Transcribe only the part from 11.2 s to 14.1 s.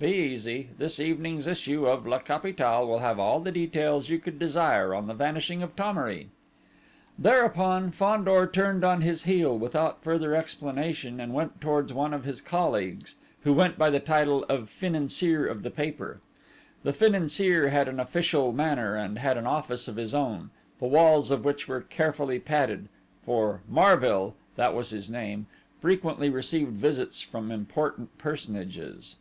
went towards one of his colleagues, who went by the